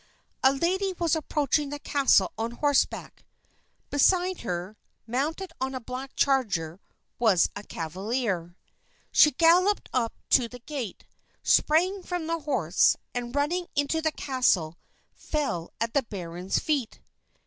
A 0.43 0.51
lady 0.51 0.93
was 0.93 1.15
approaching 1.15 1.69
the 1.69 1.77
castle 1.77 2.31
on 2.35 2.53
horseback. 2.53 3.23
Beside 3.91 4.41
her, 4.41 4.75
mounted 5.05 5.51
on 5.61 5.75
a 5.75 5.79
black 5.79 6.15
charger, 6.15 6.79
was 7.19 7.51
a 7.55 7.61
cavalier. 7.61 8.57
She 9.11 9.29
galloped 9.29 9.89
up 9.93 10.13
to 10.31 10.47
the 10.47 10.57
gate, 10.61 11.05
sprang 11.43 12.01
from 12.01 12.25
the 12.25 12.39
horse, 12.39 12.95
and 13.13 13.35
running 13.35 13.67
into 13.75 14.01
the 14.01 14.11
castle, 14.11 14.79
fell 15.13 15.71
at 15.79 15.93
the 15.93 16.01
baron's 16.01 16.57
feet. 16.57 16.99